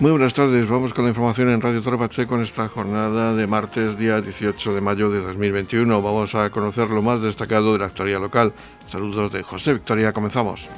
[0.00, 3.46] Muy buenas tardes, vamos con la información en Radio Torre Pacheco en esta jornada de
[3.46, 6.00] martes, día 18 de mayo de 2021.
[6.00, 8.54] Vamos a conocer lo más destacado de la actualidad local.
[8.90, 10.70] Saludos de José Victoria, comenzamos.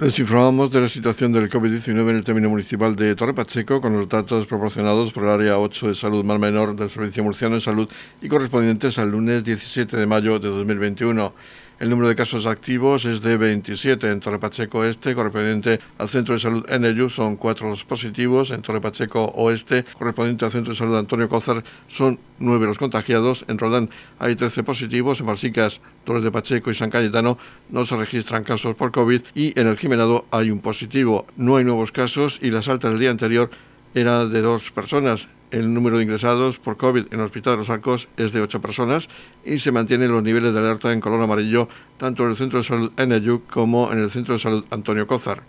[0.00, 3.92] Les informamos de la situación del COVID-19 en el término municipal de Torre Pacheco con
[3.92, 7.60] los datos proporcionados por el área 8 de salud mar menor del Servicio Murciano de
[7.60, 7.88] Salud
[8.20, 11.32] y correspondientes al lunes 17 de mayo de 2021.
[11.80, 16.34] El número de casos activos es de 27 en Torre Pacheco Este, correspondiente al Centro
[16.34, 18.52] de Salud Eneyu, son cuatro los positivos.
[18.52, 23.44] En Torre Pacheco Oeste, correspondiente al Centro de Salud Antonio Cózar, son nueve los contagiados.
[23.48, 23.90] En Roldán
[24.20, 25.18] hay 13 positivos.
[25.18, 27.38] En Balsicas, Torres de Pacheco y San Cayetano
[27.70, 31.26] no se registran casos por COVID y en el Jimenado hay un positivo.
[31.36, 33.50] No hay nuevos casos y las altas del día anterior
[33.94, 35.26] era de dos personas.
[35.54, 38.60] El número de ingresados por COVID en el Hospital de los Arcos es de ocho
[38.60, 39.08] personas
[39.44, 42.64] y se mantienen los niveles de alerta en color amarillo tanto en el Centro de
[42.64, 45.44] Salud Enayuk como en el Centro de Salud Antonio Cózar.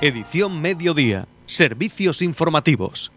[0.00, 1.26] Edición Mediodía.
[1.46, 3.10] Servicios informativos.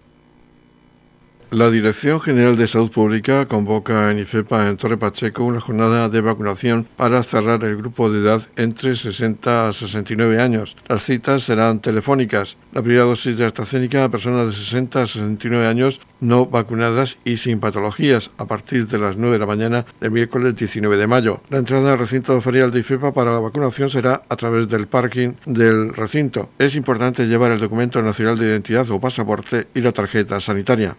[1.50, 6.20] La Dirección General de Salud Pública convoca en IFEPA en Torre Pacheco una jornada de
[6.20, 10.76] vacunación para cerrar el grupo de edad entre 60 a 69 años.
[10.90, 12.58] Las citas serán telefónicas.
[12.74, 17.38] La primera dosis de AstraZeneca a personas de 60 a 69 años no vacunadas y
[17.38, 21.40] sin patologías a partir de las 9 de la mañana del miércoles 19 de mayo.
[21.50, 25.36] La entrada al recinto ferial de IFEPA para la vacunación será a través del parking
[25.46, 26.50] del recinto.
[26.60, 30.98] Es importante llevar el documento nacional de identidad o pasaporte y la tarjeta sanitaria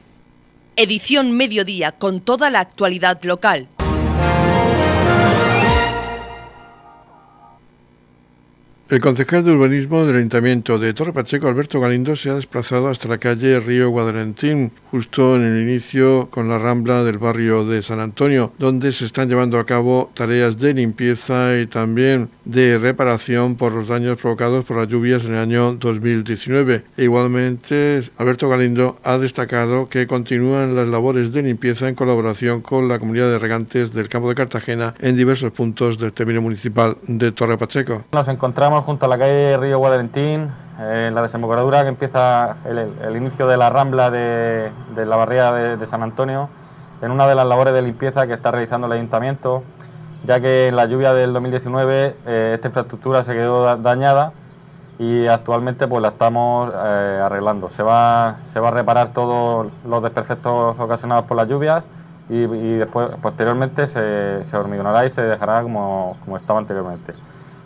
[0.78, 3.66] edición mediodía con toda la actualidad local.
[8.90, 13.06] El concejal de urbanismo del Ayuntamiento de Torre Pacheco, Alberto Galindo, se ha desplazado hasta
[13.06, 18.00] la calle Río Guadalentín, justo en el inicio con la rambla del barrio de San
[18.00, 23.72] Antonio, donde se están llevando a cabo tareas de limpieza y también de reparación por
[23.72, 26.84] los daños provocados por las lluvias en el año 2019.
[26.96, 32.88] E igualmente, Alberto Galindo ha destacado que continúan las labores de limpieza en colaboración con
[32.88, 37.32] la comunidad de regantes del campo de Cartagena en diversos puntos del término municipal de
[37.32, 38.04] Torre Pacheco.
[38.12, 43.46] Nos encontramos junto a la calle Río Guadalentín, en la desembocadura que empieza el, inicio
[43.48, 46.48] de la rambla de, la barriada de, San Antonio,
[47.02, 49.62] en una de las labores de limpieza que está realizando el ayuntamiento,
[50.24, 54.32] ya que en la lluvia del 2019 eh, esta infraestructura se quedó dañada
[54.98, 57.68] y actualmente pues la estamos eh, arreglando.
[57.68, 61.84] Se va, se va a reparar todos los desperfectos ocasionados por las lluvias
[62.28, 62.46] y,
[62.76, 67.14] después posteriormente se, hormigonará y se dejará como estaba anteriormente.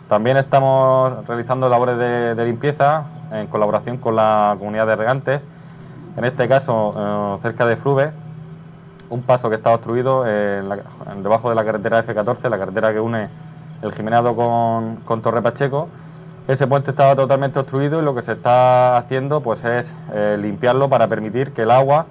[0.07, 5.41] También estamos realizando labores de, limpieza en colaboración con la comunidad de regantes,
[6.17, 8.11] en este caso eh, cerca de Fruve,
[9.09, 13.29] un paso que está obstruido debajo de la carretera F14, la carretera que une
[13.83, 15.89] el Jimenado con, Torre Pacheco.
[16.47, 20.89] Ese puente estaba totalmente obstruido y lo que se está haciendo pues, es eh, limpiarlo
[20.89, 22.05] para permitir que el agua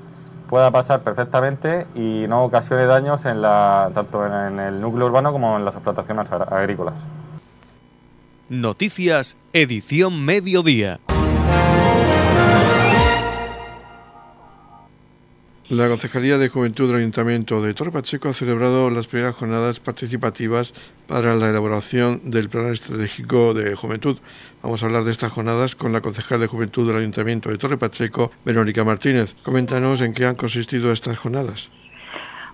[0.48, 5.64] pueda pasar perfectamente y no ocasione daños en tanto en el núcleo urbano como en
[5.64, 6.94] las explotaciones agrícolas.
[8.48, 11.00] Noticias, edición mediodía.
[15.69, 20.75] La Concejalía de Juventud del Ayuntamiento de Torre Pacheco ha celebrado las primeras jornadas participativas
[21.06, 24.19] para la elaboración del Plan Estratégico de Juventud.
[24.62, 27.78] Vamos a hablar de estas jornadas con la concejal de Juventud del Ayuntamiento de Torre
[27.78, 29.34] Pacheco, Verónica Martínez.
[29.44, 31.70] Coméntanos en qué han consistido estas jornadas.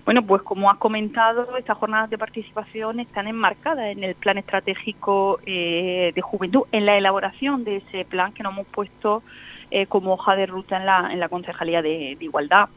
[0.08, 5.38] Bueno, pues como has comentado, estas jornadas de participación están enmarcadas en el plan estratégico
[5.44, 9.22] eh, de juventud, en la elaboración de ese plan que nos hemos puesto
[9.70, 12.68] eh, como hoja de ruta en la, en la Concejalía de Igualdad.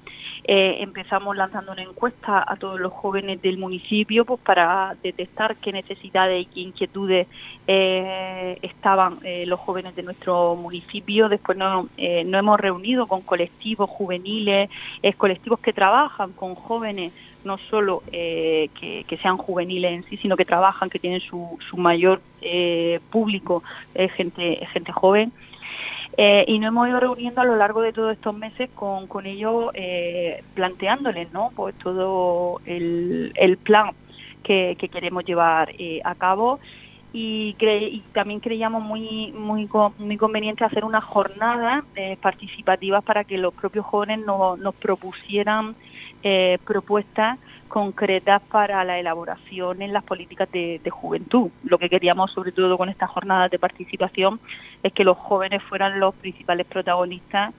[0.43, 5.71] Eh, empezamos lanzando una encuesta a todos los jóvenes del municipio pues, para detectar qué
[5.71, 7.27] necesidades y qué inquietudes
[7.67, 11.29] eh, estaban los jóvenes de nuestro municipio.
[11.29, 14.69] Después nos, hemos reunido con colectivos juveniles,
[15.17, 17.13] colectivos que trabajan con jóvenes
[17.43, 22.21] no solo que, sean juveniles en sí, sino que trabajan, que tienen su, su mayor
[23.09, 23.63] público,
[24.15, 25.31] gente, gente joven.
[26.17, 29.25] Eh, y nos hemos ido reuniendo a lo largo de todos estos meses con, con
[29.25, 31.51] ellos, eh, planteándoles ¿no?
[31.55, 33.91] pues todo el, plan
[34.43, 36.59] que, queremos llevar eh, a cabo
[37.13, 37.55] y,
[38.13, 41.83] también creíamos muy, muy, muy conveniente hacer unas jornadas
[42.21, 45.75] participativas para que los propios jóvenes nos propusieran
[46.65, 47.37] propuestas
[47.71, 51.49] concretas para la elaboración en las políticas de, juventud.
[51.63, 54.41] Lo que queríamos sobre todo con estas jornadas de participación
[54.83, 57.53] es que los jóvenes fueran los principales protagonistas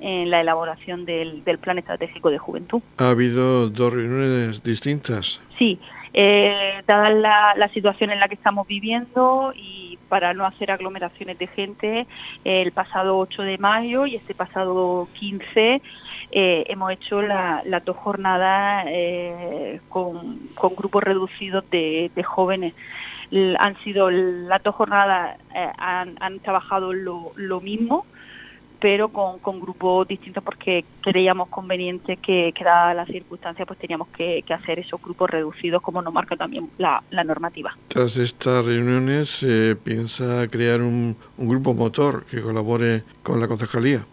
[0.00, 2.82] en la elaboración del, Plan Estratégico de Juventud.
[2.98, 5.40] ¿Ha habido dos reuniones distintas?
[5.58, 5.80] Sí,
[6.16, 7.10] Eh, dada
[7.56, 12.06] la, situación en la que estamos viviendo y para no hacer aglomeraciones de gente,
[12.44, 15.82] el pasado 8 de mayo y este pasado 15
[16.30, 22.74] eh, hemos hecho las dos jornadas eh, con, grupos reducidos de, jóvenes.
[23.58, 25.38] han sido las dos jornadas,
[25.78, 28.06] han, trabajado lo mismo,
[28.84, 34.44] pero con, grupos distintos porque creíamos conveniente que, que dada las circunstancias, pues teníamos que,
[34.50, 37.74] hacer esos grupos reducidos como nos marca también la, normativa.
[37.88, 44.04] Tras estas reuniones se piensa crear un, grupo motor que colabore con la concejalía.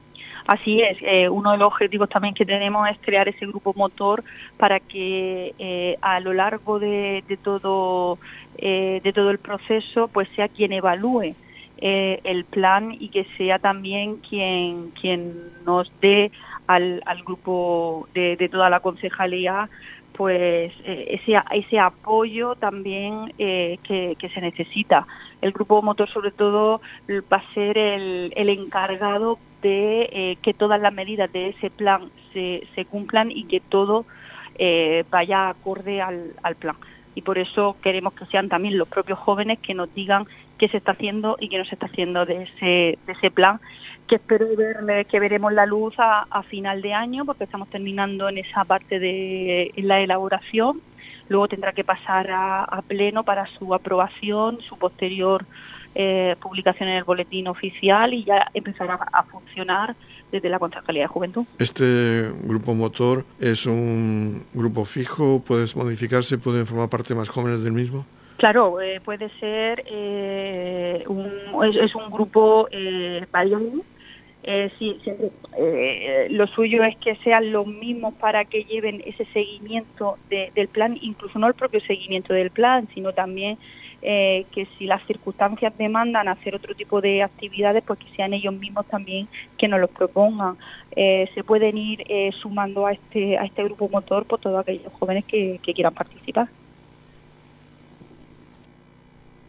[0.47, 4.23] Así es, eh, uno de los objetivos también que tenemos es crear ese grupo motor
[4.55, 8.17] para que eh, a lo largo de, todo
[8.57, 11.35] eh, de todo el proceso pues sea quien evalúe
[11.83, 15.33] eh, el plan y que sea también quien, quien
[15.65, 16.31] nos dé
[16.67, 19.67] al, al grupo de, toda la concejalía
[20.13, 25.07] pues eh, ese, ese apoyo también eh, que, se necesita.
[25.41, 30.93] El grupo motor sobre todo va a ser el, el encargado de que todas las
[30.93, 34.05] medidas de ese plan se, se cumplan y que todo
[35.09, 36.75] vaya acorde al, al plan
[37.15, 40.27] y por eso queremos que sean también los propios jóvenes que nos digan
[40.61, 43.59] qué se está haciendo y qué no se está haciendo de ese, de ese plan,
[44.07, 48.37] que espero ver, que veremos la luz a, final de año, porque estamos terminando en
[48.37, 50.79] esa parte de la elaboración.
[51.29, 55.45] Luego tendrá que pasar a, pleno para su aprobación, su posterior
[55.95, 59.95] eh, publicación en el boletín oficial y ya empezará a funcionar
[60.31, 61.45] desde la Concejalía de Juventud.
[61.57, 65.41] ¿Este grupo motor es un grupo fijo?
[65.43, 66.37] ¿Puede modificarse?
[66.37, 68.05] ¿Pueden formar parte más jóvenes del mismo?
[68.41, 71.27] Claro, eh, puede ser, eh, un,
[71.63, 73.23] es, un grupo eh.
[74.41, 75.29] Eh, sí, siempre,
[76.31, 81.37] lo suyo es que sean los mismos para que lleven ese seguimiento del plan, incluso
[81.37, 83.59] no el propio seguimiento del plan, sino también
[84.01, 88.87] que si las circunstancias demandan hacer otro tipo de actividades, pues que sean ellos mismos
[88.87, 89.27] también
[89.59, 90.57] que nos los propongan.
[90.95, 92.03] se pueden ir
[92.41, 96.47] sumando a este, a este grupo motor por todos aquellos jóvenes que quieran participar.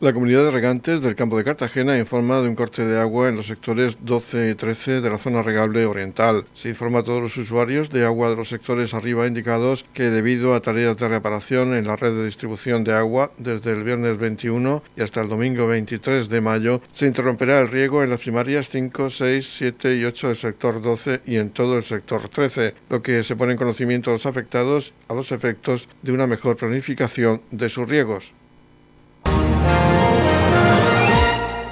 [0.00, 3.34] La comunidad de regantes del campo de Cartagena informa de un corte de agua en
[3.34, 6.44] los sectores 12 y 13 de la zona regable oriental.
[6.54, 10.54] Se informa a todos los usuarios de agua de los sectores arriba indicados que debido
[10.54, 14.84] a tareas de reparación en la red de distribución de agua desde el viernes 21
[14.96, 19.10] y hasta el domingo 23 de mayo se interrumperá el riego en las primarias 5,
[19.10, 23.24] 6, 7 y 8 del sector 12 y en todo el sector 13, lo que
[23.24, 27.68] se pone en conocimiento a los afectados a los efectos de una mejor planificación de
[27.68, 28.32] sus riegos.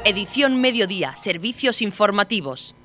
[0.08, 2.76] Edición Mediodía, Servicios Informativos.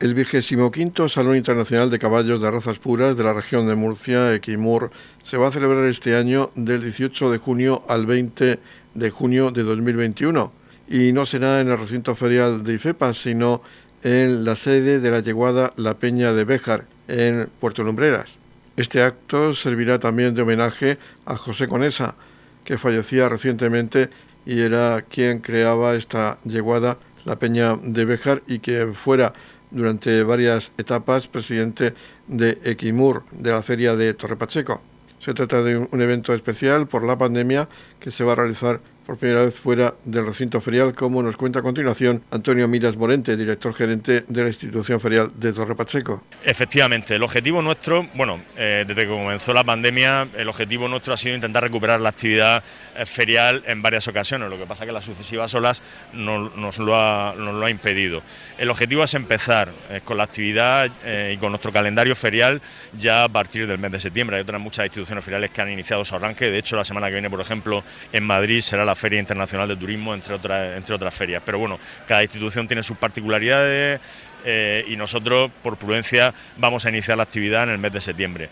[0.00, 4.34] El vigésimo quinto Salón Internacional de Caballos de Razas Puras de la región de Murcia,
[4.34, 4.90] Equimur,
[5.22, 8.58] se va a celebrar este año del 18 de junio al 20
[8.94, 10.50] de junio de 2021
[10.88, 13.62] y no será en el recinto ferial de IFEPA, sino
[14.02, 18.30] en la sede de la yeguada La Peña de Béjar, en Puerto Lumbreras.
[18.76, 22.16] Este acto servirá también de homenaje a José Conesa,
[22.64, 24.10] que fallecía recientemente
[24.46, 29.34] y era quien creaba esta yeguada, la Peña de Béjar, y que fuera
[29.70, 31.92] durante varias etapas presidente
[32.28, 34.80] de Equimur, de la feria de Torre Pacheco.
[35.18, 39.16] Se trata de un evento especial por la pandemia que se va a realizar por
[39.16, 43.72] primera vez fuera del recinto ferial, como nos cuenta a continuación Antonio Miras Morente, director
[43.72, 46.24] gerente de la institución ferial de Torre Pacheco.
[46.44, 51.16] Efectivamente, el objetivo nuestro, bueno, eh, desde que comenzó la pandemia, el objetivo nuestro ha
[51.16, 52.64] sido intentar recuperar la actividad
[52.96, 55.80] eh, ferial en varias ocasiones, lo que pasa que las sucesivas olas
[56.12, 58.22] nos, lo ha, nos, lo ha, impedido.
[58.58, 60.90] El objetivo es empezar eh, con la actividad
[61.30, 62.60] y con nuestro calendario ferial
[62.96, 64.36] ya a partir del mes de septiembre.
[64.36, 67.12] Hay otras muchas instituciones feriales que han iniciado su arranque, de hecho la semana que
[67.12, 71.14] viene, por ejemplo, en Madrid será la Feria Internacional de Turismo, entre otras, entre otras
[71.14, 71.42] ferias.
[71.44, 74.00] Pero bueno, cada institución tiene sus particularidades
[74.44, 78.48] eh, y nosotros, por prudencia, vamos a iniciar la actividad en el mes de septiembre.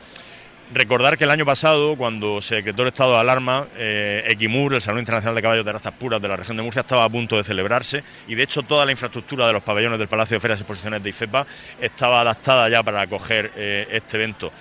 [0.73, 4.81] Recordar que el año pasado, cuando se decretó el estado de alarma, eh, Equimur, el
[4.81, 7.37] Salón Internacional de Caballos de Razas Puras de la región de Murcia, estaba a punto
[7.37, 10.61] de celebrarse y de hecho toda la infraestructura de los pabellones del Palacio de Ferias
[10.61, 11.47] y Exposiciones de IFEPA
[11.81, 14.53] estaba adaptada ya para acoger eh, este evento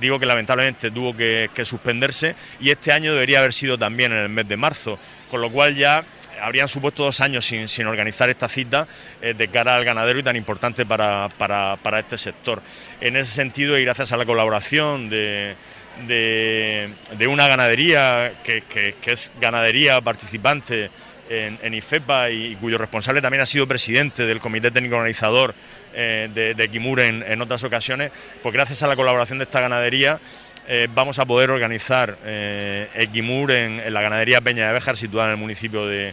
[0.00, 4.28] digo que lamentablemente tuvo que, suspenderse y este año debería haber sido también en el
[4.28, 4.98] mes de marzo,
[5.30, 6.04] con lo cual ya
[6.40, 8.86] habrían supuesto dos años sin, organizar esta cita
[9.20, 11.28] eh, de cara al ganadero y tan importante para,
[11.98, 12.62] este sector.
[13.00, 15.56] En ese sentido, y gracias a la colaboración de,
[17.28, 20.90] una ganadería que, es ganadería participante
[21.28, 25.54] en, IFEPA y, cuyo responsable también ha sido presidente del Comité Técnico Organizador
[25.94, 30.20] eh, de, de, en, otras ocasiones, pues gracias a la colaboración de esta ganadería
[30.70, 35.32] eh, vamos a poder organizar eh, Equimur en, la ganadería Peña de Béjar, situada en
[35.32, 36.12] el municipio de,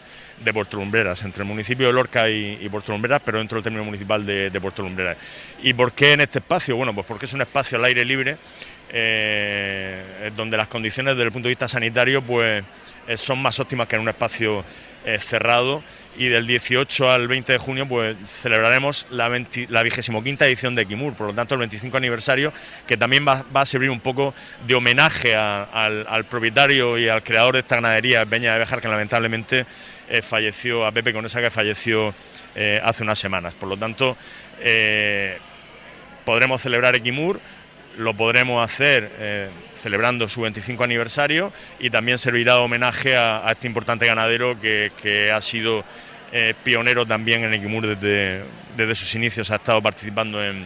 [0.53, 4.25] Puerto Lumbreras, entre el municipio de Lorca y, Puerto Lumbreras, pero dentro del término municipal
[4.25, 5.17] de, Puerto Lumbreras.
[5.61, 6.75] ¿Y por qué en este espacio?
[6.77, 8.37] Bueno, pues porque es un espacio al aire libre,
[10.35, 12.63] donde las condiciones desde el punto de vista sanitario pues,
[13.15, 14.65] son más óptimas que en un espacio
[15.19, 15.83] cerrado
[16.17, 19.29] y del 18 al 20 de junio pues celebraremos la,
[19.83, 22.53] vigésimo quinta edición de Kimur, por lo tanto el 25 aniversario,
[22.87, 24.33] que también va, a servir un poco
[24.65, 29.65] de homenaje al, propietario y al creador de esta ganadería, Peña de Bejar, que lamentablemente
[30.09, 32.13] eh, falleció, a Pepe Conesa, que falleció
[32.55, 33.53] eh, hace unas semanas.
[33.53, 34.15] Por lo tanto,
[34.59, 35.37] eh,
[36.23, 37.39] podremos celebrar Equimur,
[37.97, 39.49] lo podremos hacer
[39.85, 45.39] celebrando su 25 aniversario y también servirá de homenaje a, este importante ganadero que, ha
[45.43, 45.85] sido
[46.31, 50.65] eh, pionero también en Equimur desde, desde, sus inicios, ha estado participando en,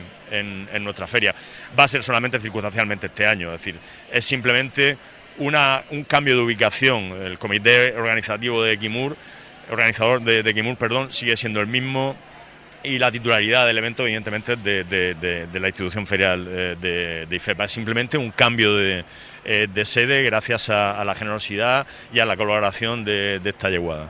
[0.86, 1.36] nuestra feria.
[1.78, 3.76] Va a ser solamente circunstancialmente este año, es decir,
[4.10, 4.96] es simplemente
[5.38, 7.22] una, un cambio de ubicación.
[7.22, 9.18] El comité organizativo de Equimur,
[9.70, 12.16] organizador de, de Equimur, perdón, sigue siendo el mismo
[12.84, 17.66] y la titularidad del evento, evidentemente, de, de, la institución ferial eh, de, IFEPA.
[17.66, 19.04] Es simplemente un cambio de,
[19.46, 24.10] eh, sede gracias a, la generosidad y a la colaboración de, esta yeguada.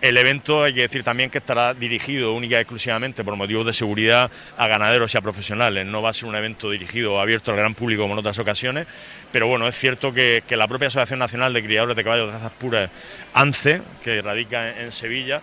[0.00, 3.74] El evento hay que decir también que estará dirigido única y exclusivamente por motivos de
[3.74, 5.84] seguridad a ganaderos y a profesionales.
[5.84, 8.38] No va a ser un evento dirigido o abierto al gran público como en otras
[8.38, 8.86] ocasiones,
[9.30, 12.52] pero bueno, es cierto que, la propia Asociación Nacional de Criadores de Caballos de Razas
[12.52, 12.90] Puras,
[13.34, 15.42] ANCE, que radica en, Sevilla,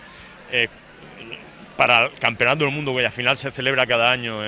[0.52, 0.70] eh,
[1.78, 4.42] para el Campeonato del Mundo, que al final se celebra cada año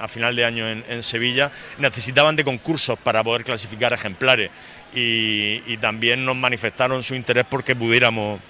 [0.00, 4.50] a final de año en, Sevilla, necesitaban de concursos para poder clasificar ejemplares
[4.94, 8.40] y, también nos manifestaron su interés porque pudiéramos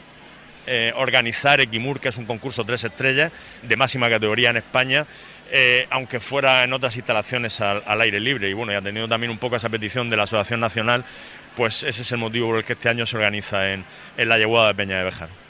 [0.67, 3.33] eh, organizar Equimur, que es un concurso tres estrellas
[3.63, 5.07] de máxima categoría en España,
[5.51, 8.49] eh, aunque fuera en otras instalaciones al, aire libre.
[8.49, 11.05] Y bueno, y tenido también un poco esa petición de la Asociación Nacional,
[11.57, 13.85] pues ese es el motivo por el que este año se organiza en,
[14.17, 15.50] en la Yeguada de Peña de Bejar.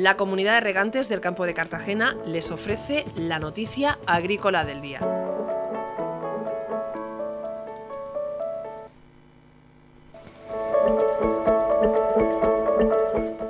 [0.00, 5.00] La comunidad de regantes del campo de Cartagena les ofrece la noticia agrícola del día.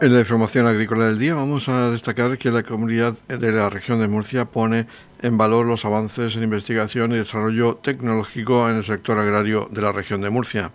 [0.00, 4.00] En la información agrícola del día vamos a destacar que la comunidad de la región
[4.00, 4.87] de Murcia pone
[5.21, 9.93] en valor los avances en investigación y desarrollo tecnológico en el sector agrario de la
[9.93, 10.71] región de Murcia.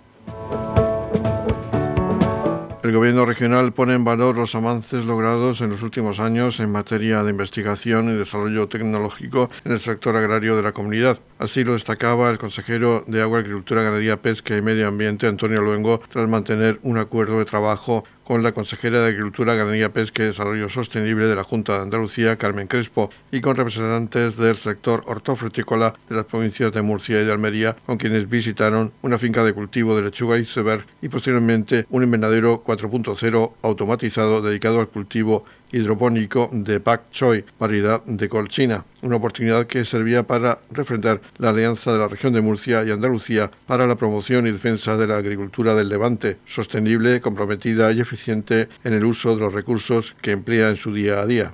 [2.84, 7.24] El Gobierno regional pone en valor los avances logrados en los últimos años en materia
[7.24, 11.18] de investigación y desarrollo tecnológico en el sector agrario de la comunidad.
[11.40, 16.02] Así lo destacaba el consejero de Agua, Agricultura, Ganadería, Pesca y Medio Ambiente, Antonio Luengo,
[16.10, 20.70] tras mantener un acuerdo de trabajo con la consejera de Agricultura, Ganadería, Pesca y Desarrollo
[20.70, 26.16] Sostenible de la Junta de Andalucía, Carmen Crespo, y con representantes del sector hortofrutícola de
[26.16, 30.04] las provincias de Murcia y de Almería, con quienes visitaron una finca de cultivo de
[30.04, 37.44] lechuga iceberg y posteriormente un invernadero 4.0 automatizado dedicado al cultivo hidropónico de Pak Choi,
[37.60, 42.42] variedad de colchina, una oportunidad que servía para refrendar la alianza de la región de
[42.42, 47.92] Murcia y Andalucía para la promoción y defensa de la agricultura del Levante, sostenible, comprometida
[47.92, 51.54] y eficiente en el uso de los recursos que emplea en su día a día.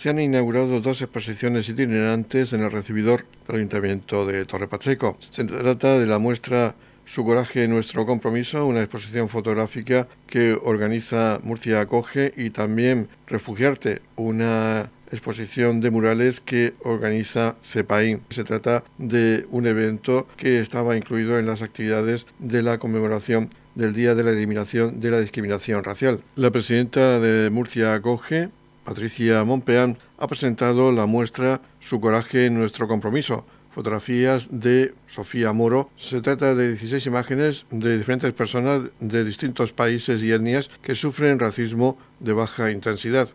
[0.00, 5.18] Se han inaugurado dos exposiciones itinerantes en el recibidor del Ayuntamiento de Torre Pacheco.
[5.30, 11.82] Se trata de la muestra Su coraje, nuestro compromiso, una exposición fotográfica que organiza Murcia
[11.82, 18.20] Acoge y también Refugiarte, una exposición de murales que organiza CEPAI.
[18.30, 23.92] Se trata de un evento que estaba incluido en las actividades de la conmemoración del
[23.92, 26.22] Día de la Eliminación de la Discriminación Racial.
[26.36, 28.48] La presidenta de Murcia Acoge,
[28.90, 35.90] Patricia Monpeán, ha presentado la muestra Su coraje, nuestro compromiso, fotografías de Sofía Moro.
[35.96, 41.38] Se trata de 16 imágenes de diferentes personas de distintos países y etnias que sufren
[41.38, 43.28] racismo de baja intensidad.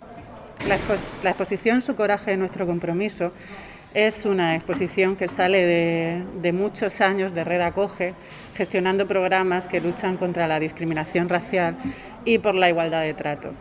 [0.67, 0.75] La,
[1.29, 3.31] exposición Su coraje, nuestro compromiso
[3.93, 8.13] es una exposición que sale de, de, muchos años de Red Acoge,
[8.57, 11.77] gestionando programas que luchan contra la discriminación racial
[12.25, 13.53] y por la igualdad de trato.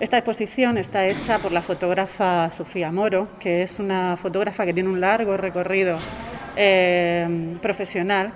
[0.00, 4.88] Esta exposición está hecha por la fotógrafa Sofía Moro, que es una fotógrafa que tiene
[4.88, 5.98] un largo recorrido
[6.54, 8.30] eh, profesional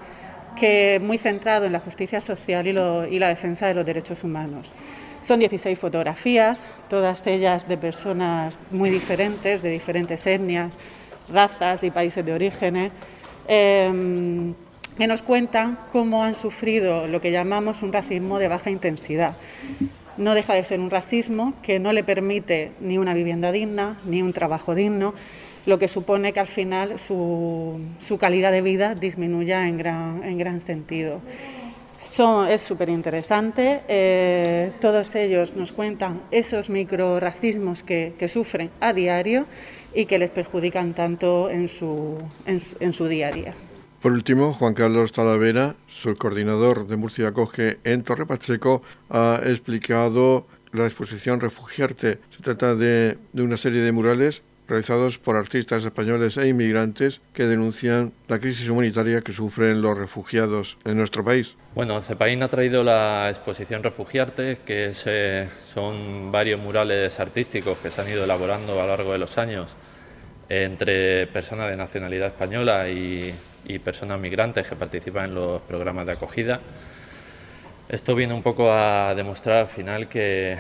[0.59, 4.73] que muy centrado en la justicia social y, la defensa de los derechos humanos.
[5.23, 10.73] Son 16 fotografías, todas ellas de personas muy diferentes, de diferentes etnias,
[11.33, 12.91] razas y países de orígenes,
[13.47, 14.53] eh,
[14.99, 19.37] que nos cuentan cómo han sufrido lo que llamamos un racismo de baja intensidad
[20.17, 24.23] no deja de ser un racismo que no le permite ni una vivienda digna, ni
[24.23, 25.15] un trabajo digno,
[25.67, 27.79] lo que supone que al final su,
[28.19, 31.21] calidad de vida disminuya en gran, en gran sentido.
[32.49, 39.47] es súper interesante, eh, todos ellos nos cuentan esos microracismos que, que sufren a diario
[39.95, 43.55] y que les perjudican tanto en su, en su día a día.
[44.03, 50.87] Por último, Juan Carlos Talavera, subcoordinador de Murcia Acoge en Torre Pacheco, ha explicado la
[50.87, 52.19] exposición Refugiarte.
[52.37, 58.13] Se trata de, una serie de murales realizados por artistas españoles e inmigrantes que denuncian
[58.27, 61.55] la crisis humanitaria que sufren los refugiados en nuestro país.
[61.77, 68.01] Bueno, CEPAIN ha traído la exposición Refugiarte, que eh, son varios murales artísticos que se
[68.01, 69.71] han ido elaborando a lo largo de los años
[70.49, 73.33] entre personas de nacionalidad española y,
[73.79, 76.61] personas migrantes que participan en los programas de acogida.
[77.89, 80.59] Esto viene un poco a demostrar al final que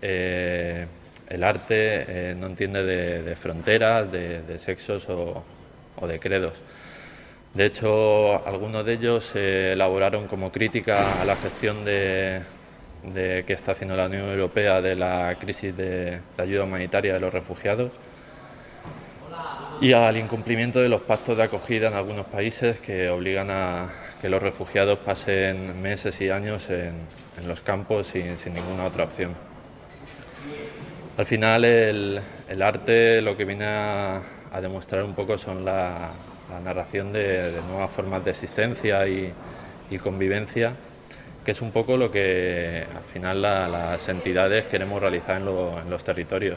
[0.00, 0.86] eh,
[1.28, 5.44] el arte eh, no entiende de, fronteras, de, sexos o,
[6.06, 6.54] de credos.
[7.54, 12.42] De hecho, algunos de ellos se elaboraron como crítica a la gestión de,
[13.14, 17.92] que está haciendo la Unión Europea de la crisis de ayuda humanitaria de los refugiados
[19.82, 23.90] y al incumplimiento de los pactos de acogida en algunos países que obligan a
[24.20, 26.94] que los refugiados pasen meses y años en,
[27.48, 29.34] los campos sin, ninguna otra opción.
[31.16, 32.22] Al final el,
[32.62, 34.22] arte lo que viene a,
[34.62, 36.12] demostrar un poco son la,
[36.62, 39.32] narración de, nuevas formas de existencia y,
[40.00, 40.74] convivencia,
[41.44, 46.56] que es un poco lo que al final las entidades queremos realizar en los territorios.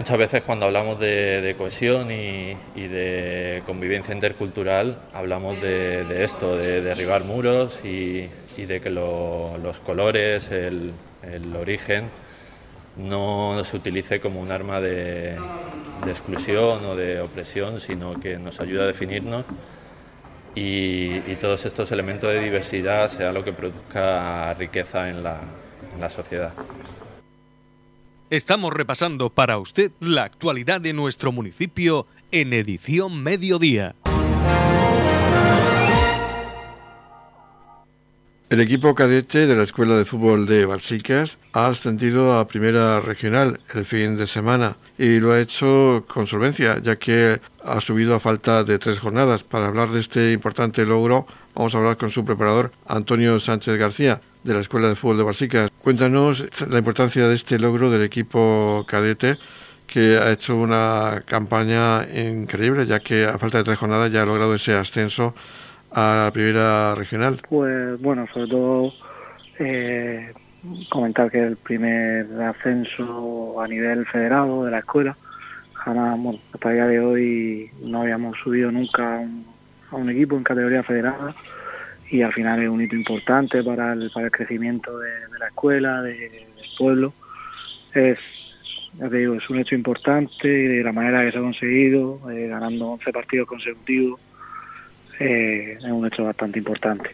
[0.00, 7.24] Muchas veces cuando hablamos de, cohesión y, de convivencia intercultural hablamos de, esto, de derribar
[7.24, 10.94] muros y, de que los colores, el,
[11.54, 12.08] origen,
[12.96, 15.36] no se utilice como un arma de,
[16.06, 19.44] exclusión o de opresión, sino que nos ayuda a definirnos
[20.54, 26.52] y, todos estos elementos de diversidad sea lo que produzca riqueza en la sociedad.
[28.30, 33.96] Estamos repasando para usted la actualidad de nuestro municipio en edición mediodía.
[38.48, 43.58] El equipo cadete de la Escuela de Fútbol de Balsicas ha ascendido a Primera Regional
[43.74, 48.20] el fin de semana y lo ha hecho con solvencia, ya que ha subido a
[48.20, 49.42] falta de tres jornadas.
[49.42, 54.20] Para hablar de este importante logro, vamos a hablar con su preparador, Antonio Sánchez García
[54.44, 55.70] de la Escuela de Fútbol de Basicas.
[55.82, 59.38] Cuéntanos la importancia de este logro del equipo cadete
[59.86, 64.26] que ha hecho una campaña increíble, ya que a falta de tres jornadas ya ha
[64.26, 65.34] logrado ese ascenso
[65.90, 67.40] a la primera regional.
[67.48, 68.92] Pues bueno, sobre todo
[69.58, 70.32] eh,
[70.88, 75.16] comentar que el primer ascenso a nivel federado de la escuela,
[75.74, 79.24] jamás, bueno, hasta el día de hoy no habíamos subido nunca
[79.90, 81.34] a un equipo en categoría federada
[82.10, 86.02] y al final es un hito importante para el, para el crecimiento de, la escuela,
[86.02, 86.28] del
[86.76, 87.12] pueblo.
[87.94, 88.18] Es,
[89.10, 92.88] digo, es un hecho importante y de la manera que se ha conseguido, eh, ganando
[92.88, 94.20] 11 partidos consecutivos,
[95.20, 97.10] eh, es un hecho bastante importante.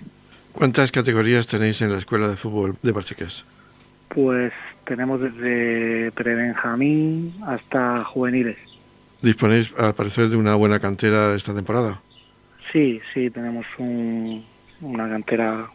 [0.52, 3.44] ¿Cuántas categorías tenéis en la escuela de fútbol de Barseques?
[4.08, 4.52] Pues
[4.86, 8.56] tenemos desde prebenjamín hasta juveniles.
[9.20, 12.00] ¿Disponéis, al parecer, de una buena cantera esta temporada?
[12.72, 14.44] Sí, sí, tenemos un,
[14.80, 15.66] una cantera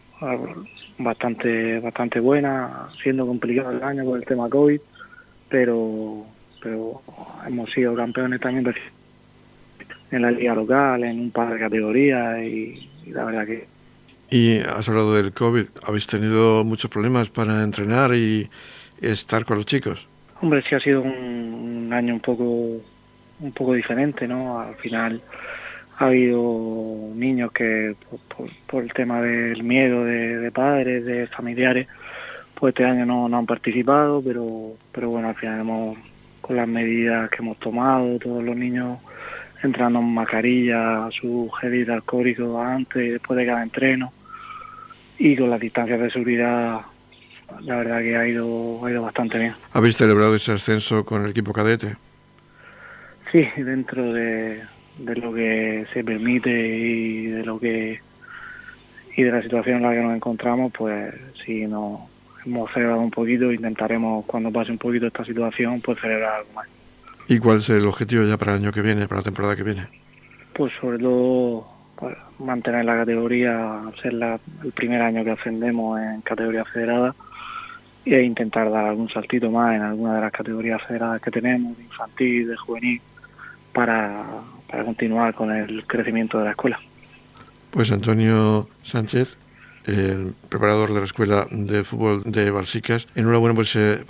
[0.98, 4.80] bastante bastante buena, siendo complicado el año por el tema COVID,
[5.50, 6.26] pero
[6.62, 7.02] pero
[7.48, 8.74] hemos sido campeones también
[10.12, 13.66] en la liga local, en un par de categorías y, la verdad que...
[14.30, 18.50] Y has hablado del COVID, ¿habéis tenido muchos problemas para entrenar y
[19.02, 20.08] estar con los chicos?
[20.42, 24.60] Hombre, sí ha sido un, año un poco un poco diferente, ¿no?
[24.60, 25.22] Al final
[26.02, 27.96] ha habido niños que
[28.66, 31.88] por, el tema del miedo de, padres, de familiares,
[32.56, 35.98] pues este año no, no, han participado, pero, pero bueno, al final hemos,
[36.42, 38.98] con las medidas que hemos tomado, todos los niños
[39.62, 44.12] entrando en mascarilla, su gel alcohólico antes y después de cada entreno,
[45.20, 46.82] y con las distancias de seguridad,
[47.60, 49.54] la verdad que ha ido, ha ido bastante bien.
[49.72, 51.96] ¿Habéis celebrado ese ascenso con el equipo cadete?
[53.32, 54.62] Sí, dentro de,
[54.98, 58.00] de lo que se permite y de lo que
[59.16, 61.14] y de la situación en la que nos encontramos, pues
[61.46, 62.00] sí, nos
[62.46, 66.68] hemos celebrado un poquito, intentaremos cuando pase un poquito esta situación, pues celebrar algo más.
[67.28, 69.64] ¿Y cuál es el objetivo ya para el año que viene, para la temporada que
[69.64, 69.88] viene?
[70.54, 76.66] Pues sobre todo pues, mantener la categoría, ser el primer año que ascendemos en categoría
[76.66, 77.14] federada
[78.04, 81.84] e intentar dar algún saltito más en alguna de las categorías federadas que tenemos, de
[81.84, 83.02] infantil, de juvenil,
[83.72, 84.26] para,
[84.72, 86.80] para continuar con el crecimiento de la escuela.
[87.72, 89.38] Pues Antonio Sánchez,
[89.86, 93.08] el preparador de la Escuela de Fútbol de Balsicas.
[93.16, 94.02] Enhorabuena por, ese,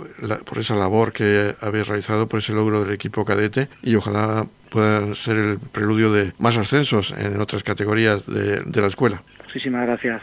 [0.44, 5.14] por esa labor que habéis realizado, por ese logro del equipo cadete y ojalá pueda
[5.14, 9.22] ser el preludio de más ascensos en otras categorías de, de la escuela.
[9.46, 10.22] Muchísimas gracias.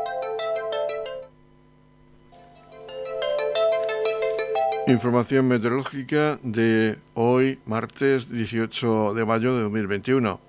[4.87, 10.39] Información meteorológica de hoy, martes 18 de mayo de 2021.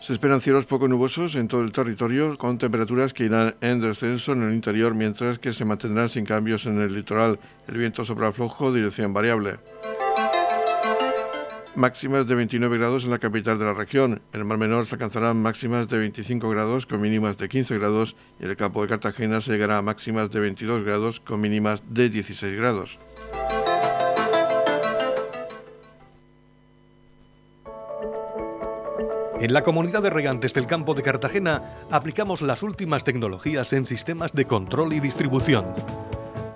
[0.00, 4.32] Se esperan cielos poco nubosos en todo el territorio, con temperaturas que irán en descenso
[4.32, 7.40] en el interior, mientras que se mantendrán sin cambios en el litoral.
[7.66, 9.58] El viento sopra flojo, dirección variable
[11.78, 14.20] máximas de 29 grados en la capital de la región.
[14.32, 18.16] En el Mar Menor se alcanzarán máximas de 25 grados con mínimas de 15 grados
[18.40, 21.82] y en el campo de Cartagena se llegará a máximas de 22 grados con mínimas
[21.88, 22.98] de 16 grados.
[29.40, 31.62] En la comunidad de regantes del campo de Cartagena
[31.92, 35.64] aplicamos las últimas tecnologías en sistemas de control y distribución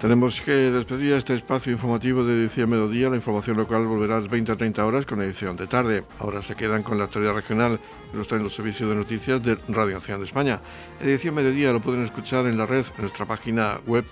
[0.00, 3.10] Tenemos que despedir este espacio informativo de edición mediodía.
[3.10, 6.04] La información local volverá a las 20 a 30 horas con edición de tarde.
[6.18, 7.78] Ahora se quedan con la actualidad regional
[8.14, 10.60] nos traen los servicios de noticias de Radio Nacional de España.
[11.00, 14.06] Edición mediodía lo pueden escuchar en la red, en nuestra página web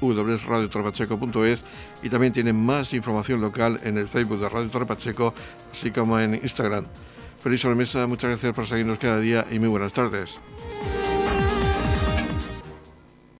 [0.00, 1.64] www.radiotorpacheco.es
[2.02, 5.32] y también tienen más información local en el Facebook de Radio Torre Pacheco,
[5.72, 6.84] así como en Instagram.
[7.38, 10.38] Feliz sobremesa, muchas gracias por seguirnos cada día y muy buenas tardes.